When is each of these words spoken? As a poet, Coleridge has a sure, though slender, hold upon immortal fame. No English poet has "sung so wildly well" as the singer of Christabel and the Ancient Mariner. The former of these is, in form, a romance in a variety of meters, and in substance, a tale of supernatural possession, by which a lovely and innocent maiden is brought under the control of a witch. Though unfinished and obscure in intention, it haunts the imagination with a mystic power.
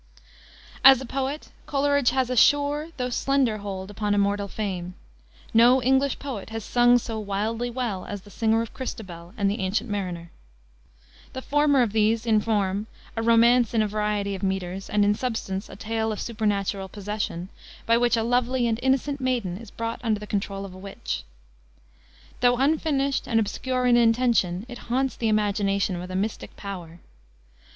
As 0.83 0.99
a 0.99 1.05
poet, 1.05 1.51
Coleridge 1.67 2.09
has 2.09 2.31
a 2.31 2.35
sure, 2.35 2.89
though 2.97 3.11
slender, 3.11 3.59
hold 3.59 3.91
upon 3.91 4.15
immortal 4.15 4.47
fame. 4.47 4.95
No 5.53 5.79
English 5.79 6.17
poet 6.17 6.49
has 6.49 6.63
"sung 6.63 6.97
so 6.97 7.19
wildly 7.19 7.69
well" 7.69 8.05
as 8.05 8.21
the 8.21 8.31
singer 8.31 8.63
of 8.63 8.73
Christabel 8.73 9.31
and 9.37 9.47
the 9.47 9.59
Ancient 9.59 9.91
Mariner. 9.91 10.31
The 11.33 11.43
former 11.43 11.83
of 11.83 11.91
these 11.91 12.21
is, 12.21 12.25
in 12.25 12.41
form, 12.41 12.87
a 13.15 13.21
romance 13.21 13.75
in 13.75 13.83
a 13.83 13.87
variety 13.87 14.33
of 14.33 14.41
meters, 14.41 14.89
and 14.89 15.05
in 15.05 15.13
substance, 15.13 15.69
a 15.69 15.75
tale 15.75 16.11
of 16.11 16.19
supernatural 16.19 16.87
possession, 16.89 17.49
by 17.85 17.95
which 17.95 18.17
a 18.17 18.23
lovely 18.23 18.65
and 18.65 18.79
innocent 18.81 19.21
maiden 19.21 19.55
is 19.55 19.69
brought 19.69 20.01
under 20.03 20.19
the 20.19 20.25
control 20.25 20.65
of 20.65 20.73
a 20.73 20.79
witch. 20.79 21.21
Though 22.39 22.57
unfinished 22.57 23.27
and 23.27 23.39
obscure 23.39 23.85
in 23.85 23.97
intention, 23.97 24.65
it 24.67 24.79
haunts 24.89 25.15
the 25.15 25.27
imagination 25.27 25.99
with 25.99 26.09
a 26.09 26.15
mystic 26.15 26.57
power. 26.57 27.01